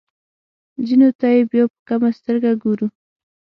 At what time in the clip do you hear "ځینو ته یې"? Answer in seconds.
0.85-1.41